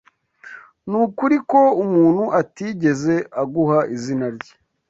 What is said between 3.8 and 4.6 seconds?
izina rye?